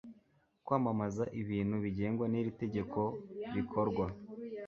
kwamamaza 0.65 1.23
ibintu 1.41 1.75
bigengwa 1.83 2.25
n 2.31 2.35
iri 2.39 2.51
tegeko 2.61 2.99
bikorwa 3.55 4.05